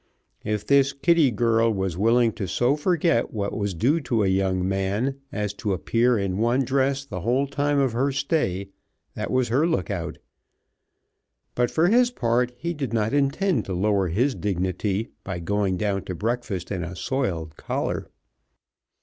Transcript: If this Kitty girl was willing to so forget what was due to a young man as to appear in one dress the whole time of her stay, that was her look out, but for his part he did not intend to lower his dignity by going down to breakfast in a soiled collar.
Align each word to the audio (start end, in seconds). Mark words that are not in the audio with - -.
If 0.43 0.65
this 0.65 0.93
Kitty 0.93 1.29
girl 1.29 1.71
was 1.71 1.95
willing 1.95 2.31
to 2.31 2.47
so 2.47 2.75
forget 2.75 3.31
what 3.31 3.55
was 3.55 3.75
due 3.75 4.01
to 4.01 4.23
a 4.23 4.27
young 4.27 4.67
man 4.67 5.19
as 5.31 5.53
to 5.61 5.73
appear 5.73 6.17
in 6.17 6.39
one 6.39 6.61
dress 6.65 7.05
the 7.05 7.19
whole 7.21 7.45
time 7.45 7.77
of 7.77 7.91
her 7.91 8.11
stay, 8.11 8.69
that 9.13 9.29
was 9.29 9.49
her 9.49 9.67
look 9.67 9.91
out, 9.91 10.17
but 11.53 11.69
for 11.69 11.87
his 11.89 12.09
part 12.09 12.51
he 12.57 12.73
did 12.73 12.93
not 12.93 13.13
intend 13.13 13.65
to 13.65 13.75
lower 13.75 14.07
his 14.07 14.33
dignity 14.33 15.09
by 15.23 15.37
going 15.37 15.77
down 15.77 16.03
to 16.05 16.15
breakfast 16.15 16.71
in 16.71 16.83
a 16.83 16.95
soiled 16.95 17.55
collar. 17.55 18.09